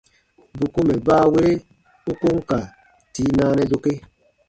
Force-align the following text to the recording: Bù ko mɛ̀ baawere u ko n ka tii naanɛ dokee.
Bù 0.57 0.65
ko 0.73 0.79
mɛ̀ 0.87 0.99
baawere 1.07 1.51
u 2.09 2.11
ko 2.19 2.27
n 2.35 2.39
ka 2.49 2.57
tii 3.13 3.33
naanɛ 3.37 3.63
dokee. 3.71 3.99